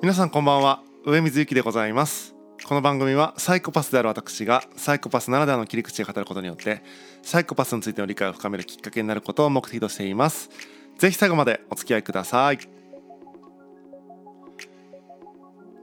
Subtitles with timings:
[0.00, 0.80] 皆さんこんばんは。
[1.04, 2.36] 上水幸でございます。
[2.64, 6.84] この番組はサイコパスである私がサイコパスならではの切り口で語ることによって
[7.20, 10.50] サイコパスについての理解を深めるきっかけになることを目的としています。
[10.98, 12.60] ぜひ最後までお付き合いください。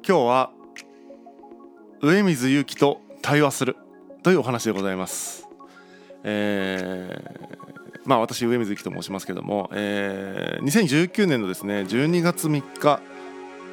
[0.08, 0.52] 今日は
[2.02, 3.76] 上水勇気と対話する
[4.23, 5.45] というお話でございます。
[6.23, 13.02] えー、まあ私上水幸と申しますけども、えー、2019年のですね12月3日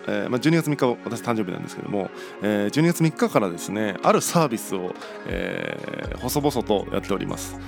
[0.07, 2.11] えーまあ、12月3日私誕生日なんですけども、
[2.43, 4.95] えー、12月3日からですねあるサービスを、
[5.27, 7.59] えー、細々とやっております。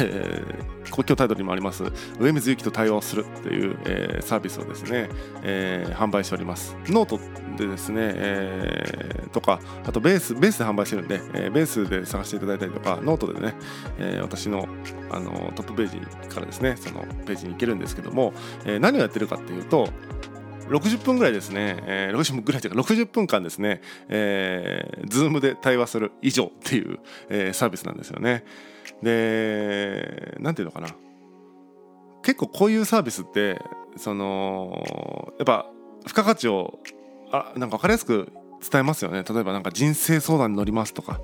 [0.00, 1.84] えー、今日タイトルにもあります
[2.18, 5.08] 上水幸と対話をするという、えー、サービスをですね、
[5.42, 7.20] えー、販売しておりますノート
[7.56, 13.54] でですね、えー、とかあと BASE、BASEで販売してるんで、えー、ベースで探していただいたりとかノートでね、
[13.98, 14.66] えー、私の
[15.10, 18.32] あのトップページからですねそのページに行けるんですけども、
[18.64, 19.88] えー、何をやってるかっていうと
[20.68, 26.98] 60分ぐらいですね、えー、60分ぐらいというか60分間ですね、えー、ズームで対話する以上っていう、
[27.28, 28.44] えー、サービスなんですよね。
[29.02, 30.88] で、なんていうのかな。
[32.22, 33.60] 結構こういうサービスって、
[33.96, 35.66] その、やっぱ
[36.06, 36.78] 付加価値を
[37.30, 38.32] あなんか分かりやすく
[38.70, 39.24] 伝えますよね。
[39.28, 41.20] 例えばなんか人生相談に乗りますとか、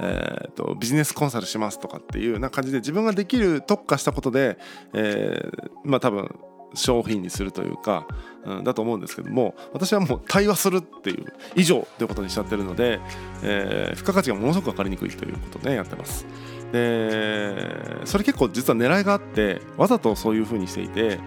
[0.00, 4.58] えーと、ビジネスコンサルしますとかっていうな感じで自分ができる特化したことで、
[4.94, 6.34] えー、まあ多分
[6.74, 8.06] 商品にするというか、
[8.44, 13.00] うん、だと思うんですけども私はもう対話するっていう以上ということにしちゃってるので、
[13.42, 16.26] えー、付加価値がものすごく分かりにくいということでやってます。
[16.72, 21.18] でそれ結構実は狙いがあってわざとそういうふうにしていて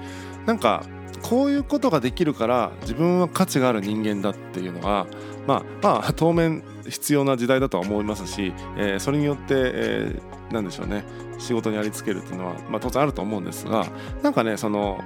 [0.46, 0.84] なんか
[1.24, 5.08] こういうことができるから自分は価値がある人間だっていうのは
[5.48, 11.04] まあまあ当面必要な時代だとは思いますし、えー、それによって、えー、なんでしょうね
[11.38, 13.88] 仕事にありつけるっていうのは、まあ、当然あると思うんですが
[14.22, 15.00] なんかねその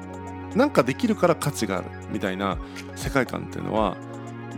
[0.56, 2.58] なんかできるから価値があるみたいな
[2.96, 3.98] 世界観っていうのは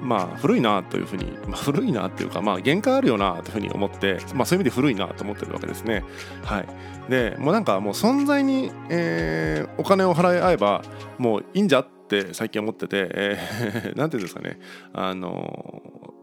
[0.01, 6.03] まあ古いなというふうに、まあ、古いなっていうかまあ限界あるよなというふうに思って、まあ、そういう意味で古いなと思ってるわけですね。
[6.43, 6.67] はい、
[7.09, 10.83] でもうなんかもう存在に、えー、お金を払い合えば
[11.17, 14.59] もういいんじゃって最近思ってて、えー、 なんていうんですかね。
[14.93, 16.13] あの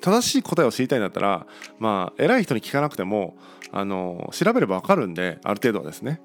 [0.00, 1.46] 正しい答えを知りたいんだったら
[1.78, 3.38] まあ偉い人に聞かなくても
[3.72, 6.20] あの調べれば分かるんである程度はですね。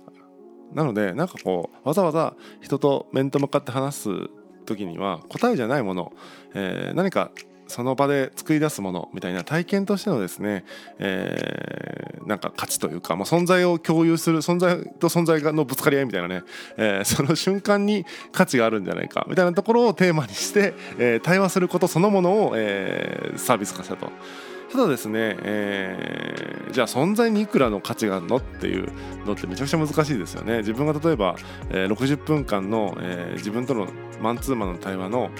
[0.73, 4.09] なのでなんかこうわざわざ人と面と向かって話す
[4.65, 6.13] 時には答えじゃないもの、
[6.53, 7.31] えー、何か
[7.69, 10.65] その場で作り出すものみたいな体験としてのですね、
[10.97, 16.41] えー、なんか価値というか、まあ、存在を共有する存在と存在のぶつかり合いみたいなね、
[16.77, 24.09] えー、その瞬間に価値があるんじゃないかみたいなところをテーマにして、えー、対話することそのものを、えー、サービス化したと。
[24.71, 28.91] ただですね、えー、じゃあ存在にいくらの価値があるのっていう
[29.25, 30.59] のってめちゃくちゃ難しいですよね。
[30.59, 31.35] 自分が例えば、
[31.69, 33.87] えー、60分間の、えー、自分との
[34.21, 35.31] マンツーマンの対話の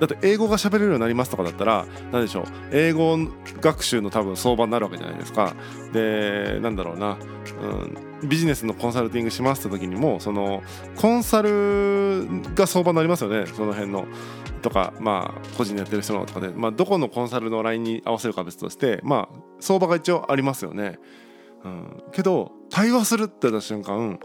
[0.00, 3.18] だって英語が喋れるようになりますとかだったら何でしょう英語
[3.60, 5.54] 学習の多分相場になるわけじゃないですか。
[5.92, 7.18] でなんだろうな、
[8.22, 10.62] うん、ビジネスのコンサルティングしますって時にもその
[10.96, 13.46] コンサルが相場になりますよね。
[13.46, 14.06] その辺の。
[14.60, 20.98] とか、まあ、個人でやってる人のとかで、まあ、どこのコンサルのラインに合わせるか別として、まあ、相場が一応ありますよね。
[21.64, 24.18] うん、けど対話するって言った瞬間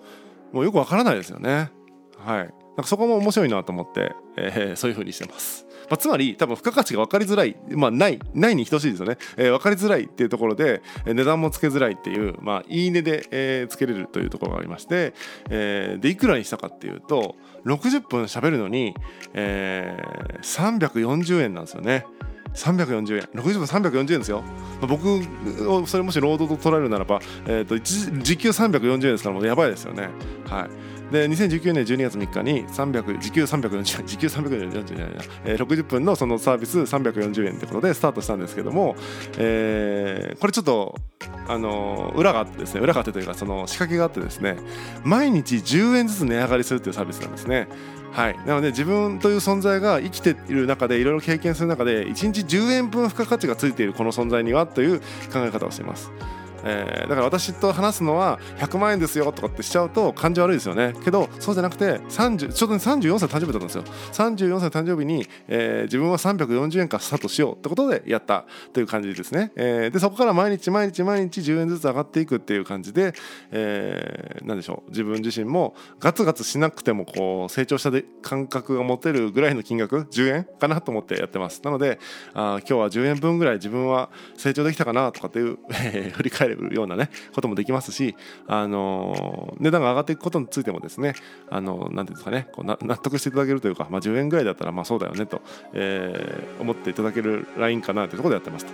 [0.52, 1.72] もうよくわからないですよね。
[2.18, 5.66] はい、なんかそこも面白いなと思って、えー、そういう風にしてます。
[5.90, 15.14] まあ、つまり多分付加価値が分かりづらい、まあ、ないないに等しいですよね、えー、分かりづらいっていうところで値段もつけづらいっていう、まあ、いいねで、えー、つけれるというところがありまして、
[15.50, 17.36] えー、でいくらにしたかっていうと
[17.66, 18.96] 60分喋るのに、
[19.34, 22.06] えー、340円なんですよね。
[22.54, 24.42] 340円60分340円ですよ、
[24.80, 25.10] まあ、僕
[25.68, 30.10] をそれもし労働と捉えるならば、えーと、時給340円ですからもうやばいですよね。
[30.46, 30.93] はい。
[31.12, 38.96] で2019年12月3日に300時給340円 時給340円じゃないな、えー、60分のそのサービス340円ってことでスタートしたんですけども、
[39.38, 40.96] えー、これちょっと
[41.48, 44.58] あの裏があってですね裏があってというかその仕掛けがあってですね
[45.04, 47.68] 毎日10円ずつ値上がりするっていうサービスなんですね。
[48.12, 55.06] はい、なので自分という存在が生きている中でいろいろ経験する中で1日10円分付加価値がついているこの存在にはという考
[55.38, 56.12] え方をしています。
[56.64, 60.94] えー、だから私と話すのは100万円ですよとかってしちゃうと感じ悪いですよね。
[61.04, 63.84] けどそうじゃなくて30ちょうど34歳誕生日だったんですよ。
[64.12, 73.14] 34歳誕生日に、えー、自分は340円からスタートしようってことでやったという感じですね、えー、でそこから毎日毎日毎日10円ずつ上がっていくっていう感じで、
[73.52, 74.90] えー、何でしょう。
[74.90, 81.62] 自分自身もガツガツしなくてもこう成長したで感覚が持てるぐらいの金額10円かなと思ってやってます。
[81.64, 82.00] なので
[82.34, 88.16] あ今日は10円分ぐらい自分は成長できたかなとかっていう、えー、振り返りるようなねこともできますし、
[88.48, 91.16] あの値段が上がっていくことについてもですね
[91.50, 95.42] あのなんていうんですかねこう納得していただけるというか、まあ、10円ぐらいだったらまあそうだよねと、
[95.74, 98.72] えー、思っていただけるラインかなというところでやってますと。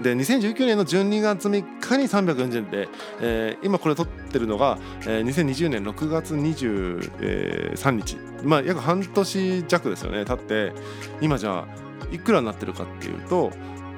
[0.00, 2.88] で2019年の12月3日に340円で、
[3.20, 10.72] えー、今これ撮ってるのが、えー、2020年6月23日、まあ、約半年弱ですよね経って
[11.20, 13.50] 今じゃあいくらになってるかっていうと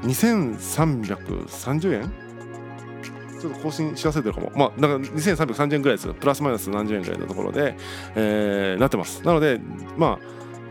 [0.03, 2.22] 2330円
[3.43, 4.53] ちょっと更新し忘れてるかも。
[4.55, 6.15] まあ、だから2330円ぐらいです。
[6.15, 7.75] プラスマイナス何十円ぐらいのところで、
[8.15, 9.25] えー、なってます。
[9.25, 9.61] なので、
[9.97, 10.21] ま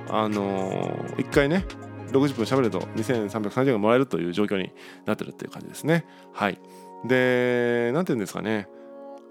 [0.08, 1.66] あ、あのー、一回ね、
[2.14, 4.72] 60分喋ると2330円がもらえるという状況に
[5.06, 6.06] なってるっていう感じですね。
[6.32, 6.60] はい。
[7.06, 8.70] で、なんていうんですかね。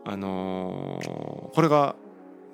[0.04, 1.96] あのー、これが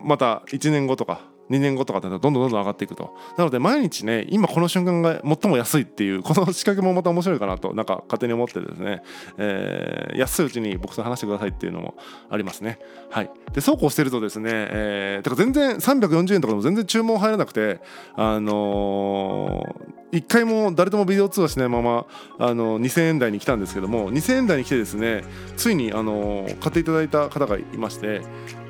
[0.00, 3.14] また1年後とか2年後とかだとどんどんどんどん上がっていくと。
[3.36, 9.02] なので毎日ね今この瞬間が最も安いっていうこの仕掛けもまた面白いかなとなんか勝手に思ってですね、
[9.38, 11.94] えー、安いうちに僕と話してくださいっていうのも
[12.30, 12.78] ありますね。
[13.10, 13.30] はい。
[13.52, 17.80] でそうこうしてるとですね、えー、てか全然340円とかでも全然注文入らなくて
[18.14, 22.06] あのー、1回も誰ともビデオ通話しないまま
[22.38, 25.24] あの2000円台に来たんですけども2000円台に来てですね
[25.56, 28.22] ついにあの買っていただいた方がいまして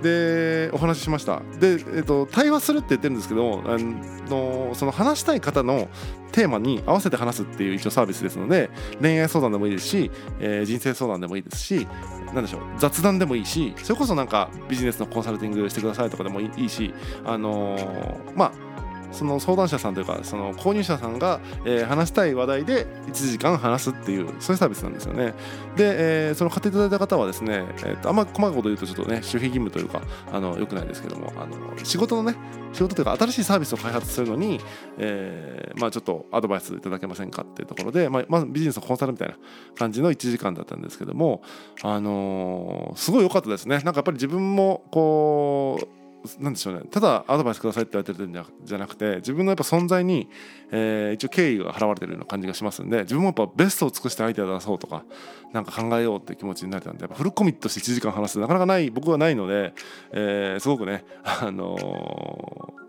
[0.02, 1.40] でお話ししました。
[1.58, 5.88] で、えーと、対話するって言ってるんですけどあのその話したい方の
[6.32, 8.70] テーマに合わせて話すっていう一応サービスですので
[9.00, 10.10] 恋愛相談でもいいですし、
[10.40, 11.86] えー、人生相談でもいいですし
[12.34, 16.92] 何でしょう雑談でもいいしそれこそなんかビジネスのコンサルティングしてくださいとかでもいいし
[17.24, 18.75] あのー、まあ
[19.12, 25.34] その相談者さんというかその購入者さんが、えー、話したい話題で1時間話すっていうそういうサービスなんですよね。
[25.76, 32.36] で、えー、その買っていただいた方はですね、えーと、あんま細かいこと言うとちょっとね守秘義務というかあのよくないですけどもあの仕事のね
[32.72, 34.60] 仕事というか新しいサービスを開発するのに、
[34.98, 39.36] えー、まあちょっとアドバイスいただけませんかっていうところで、まあ、まずビジネスのコンサルみたいな
[39.74, 41.42] 感じの1時間だったんですけども
[41.82, 43.78] あのー、すごい良かったですね。
[43.78, 46.05] なんかやっぱり自分もこう
[46.40, 46.82] なんでしょうね。
[46.90, 50.28] ただアドバイスくださいって言われてるんじゃなくて自分のやっぱ存在に、
[50.70, 55.04] えー、一応敬意が払われてるような感じがしますんで自分もやっぱベストを尽くして相手を出そうとか
[55.52, 59.72] なんか考えようってう気持ちになれたんでやっぱフルコミットして1時間話すなかなかない僕はないので、
[60.12, 61.76] えー、すごくね、あの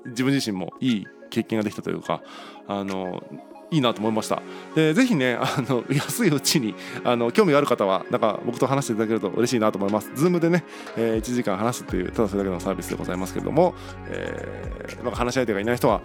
[0.06, 2.22] ー、自分自身もいい経験ができたというか、
[2.68, 4.42] あのーいいなと思いました
[4.76, 10.64] でぜひねあの 安いうちにあの興味がある方はなんか僕と話していただけると嬉しいなと思います Zoom でね、
[10.96, 13.76] えー、1時間話すっていうただそれだけのサービスでございますけれども、
[14.08, 16.02] えー、なんか話し相手がいない人は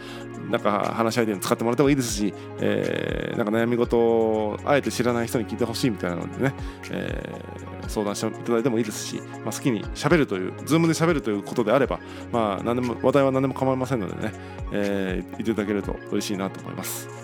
[0.51, 6.55] なんか話し相手に使ってもらってもいいですし、えー、なんか悩み事をあえて知らない人に聞いてほしいみたいなのでね、
[6.91, 12.01] えー、相談していただいてもいいですし、まあ、好きに喋るという Zoom で喋るということであれば、
[12.33, 14.33] まあ、何でも話題は何でも構いませんのでね、
[14.73, 17.22] えー、言っていただけると嬉しいなと思います。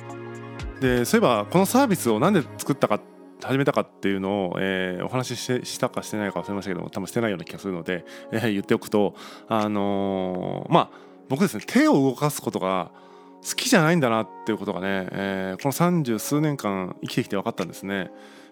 [0.81, 3.01] でそういえばこのサービスを何で作ったか
[3.43, 9.15] 始めたかっていうのを、えー、お話ししたかしてないか忘れましたけども多分してないような気がするので、えー、言っておくと
[9.49, 10.91] あのー、まあ
[11.29, 12.91] 僕ですね手を動かすことが
[13.47, 18.11] 好きじゃないんだなっていうことがね、えー、この三十数年間生きてきて分かったんですね。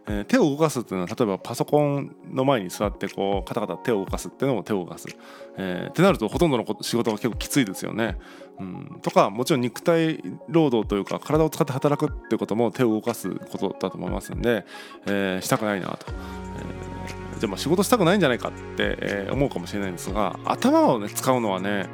[0.08, 5.08] えー、手を動かすっていうのは例えばパソコンの前に座ってこうカタカタ手を動かすっていうのも手を動かす、
[5.56, 8.16] えー、ってなるとほとんどの仕事が結構きついですよね。
[8.58, 14.64] うん、とかもちろん肉体労働というか体を使って働くっていうことも手を動かすことだと思いますんで、
[15.06, 16.06] えー、したくないなと。
[16.08, 21.86] えー、じゃあまあ仕事したくないんじゃないかって、え、思うかもしれないんですが頭をね使うのはね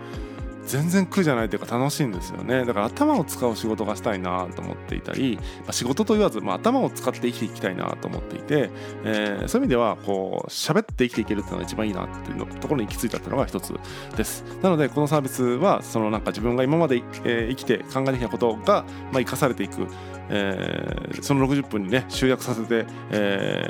[0.66, 2.64] 全然苦じゃないというか楽しいんですよね。
[2.64, 8.70] だから頭を使う仕事がしたいなと思っていたり、まあ、仕事と言わず、まあ、頭を使って生きていきたいなと思っていて、
[9.04, 13.74] えー、そういう意味ではこう喋って生きていけるっていうのが一番いいなっていうのところに行き着いたっていうのが一つ
[14.16, 14.44] です。
[14.62, 19.86] なのでこのサービスはそのなんか自分が今まで、えー、生きて考えてきたことが、まあ、生かされていく
[20.34, 23.68] えー、その60分にね集約させて、え、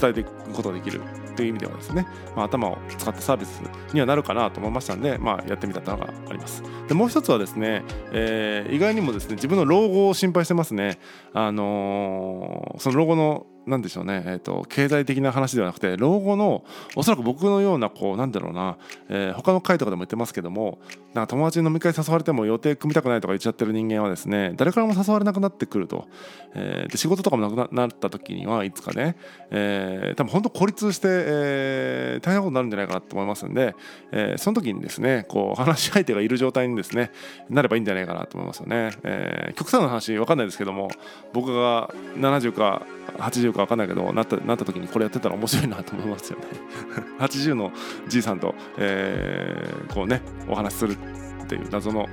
[0.00, 1.02] 伝えていくことができる。
[1.38, 2.04] という意味ではですね、
[2.34, 6.64] まあ、頭を使ったサービスにはなるかなと思いましたので、まあ、やってみたのがあります。
[6.88, 10.98] でもう一つはですね、えー、意外にもですね自分の老後を心配してますね。
[11.34, 16.64] あのー、その老後のなんでしょうね、えーと、経済的な話ではなくて老後の
[16.96, 20.78] おそらく僕のようなこうなんだろうな、えー、他の会とかでも言ってますけども
[21.14, 26.06] なんか友達に飲み会誘われても予定組みたくないとか言っちゃってる人間はですね誰からも誘われなくなってくると、
[26.54, 29.16] えー、で仕事とかもなくなった時にはいつかね、
[29.50, 33.74] えー、多分本当孤立して、えー、大変なことになるんじゃないかなと思いますんで、
[34.12, 37.10] えー、その時にですねこう話し相手がいる状態にですね
[37.50, 40.88] なればいいんじゃないかなと思いますよね、えー、極端な話分かんないですけども
[41.32, 46.46] 僕が70か80か分かんないけどなったなった時にこれやってたら面白いなと思いますよね。
[47.18, 47.72] 80の
[48.08, 50.96] じいさんと、えー、こうねお話しする
[51.42, 52.08] っていう謎の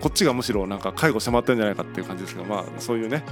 [0.00, 3.24] こっちがむしろなんか介護してもらってるんじゃないかっていう感じですけどまあそういうね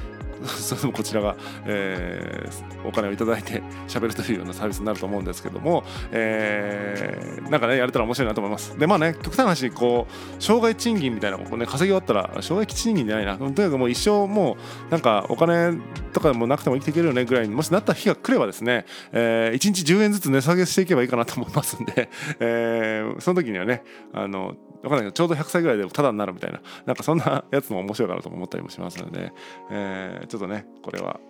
[0.45, 8.79] それでもこちらが、えー、お金をいただいて喋るというようなサービスになると思うんですけども、えー、なんかねやれたら面白いなと思います。
[8.79, 13.37] でまあね極端な話こう障害賃金みたいなこう、ね、稼ぎ終わったら障害賃金じゃないな。
[13.37, 14.57] とにかくもう一生も
[14.89, 15.79] うなんかお金
[16.15, 22.09] とかもなくても生きていけるよねぐらいにもしなった日が来ればですね、えー、1日10円ずつ値下げしていけばいいかなと思いますんで、
[22.41, 29.33] えー、その時にはねあの分かんないけどちょうど100歳ぐらいでただになるみたいななんかそんなやつも面白いかなと思ったりもしますので、
[29.71, 31.21] えー、ちょっとねこれは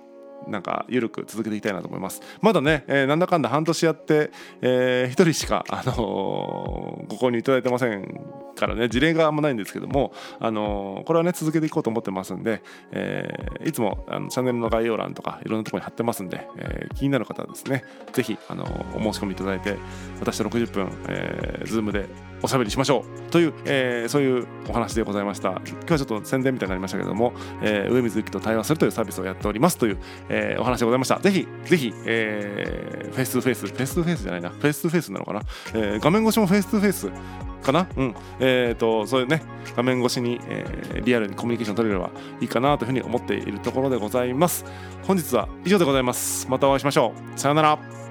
[0.49, 2.21] なんか緩く続けていきたいなと思います。
[2.41, 5.97] まだね、えー、なんだかんだ半年やって、えー、1人しか、あのー、
[7.09, 8.21] ご購入いただいてません
[8.55, 8.89] からね。
[8.89, 19.77] 事例があんまないんですけども、あのー、これはね続けていこうと思ってますんで、えー、いつもあのチャンネルの概要欄とかいろんなところに貼ってますんで、えー、気になる方はですね是非、あのお申し込みいただいて
[20.21, 22.07] 私と60分、えー、Zoom で
[22.43, 23.31] おしゃべりしましょう。
[23.31, 25.51] という、えー、そういうお話でございました。
[25.51, 27.33] 今日はちょっと宣伝みたいになりましたけども、
[27.63, 29.99] えー、上水幸と対話するというサービスをやっておりますという、
[30.35, 31.19] えお話でございました。
[31.21, 34.51] ぜひぜひ、えー、フェイス2フェイスフェイス2フェイスじゃないな。
[34.51, 35.43] フェイス2フェイスなのかな、
[35.75, 37.11] えー、画面越しもフェイス2フェイス
[37.63, 37.87] かな？
[37.97, 38.15] うん。
[38.41, 39.43] えっ、ー、とそういうね
[39.77, 42.11] 画面越しに、えー、リアルにコミュニケーション取れれば
[42.41, 44.65] いいかなというふうに思っているところでございます。
[45.07, 46.49] 本日は以上でございます。
[46.49, 47.39] またお会いしましょう。
[47.39, 48.04] さようなら。